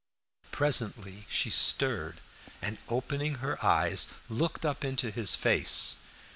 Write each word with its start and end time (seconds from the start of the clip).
Presently 0.49 1.27
she 1.29 1.51
stirred, 1.51 2.21
and 2.59 2.79
opening 2.89 3.35
her 3.35 3.63
eyes, 3.63 4.07
looked 4.29 4.65
up 4.65 4.83
into 4.83 5.11
his 5.11 5.35
face. 5.35 5.97